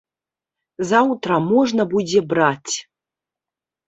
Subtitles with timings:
[0.91, 2.73] Заўтра можна будзе браць.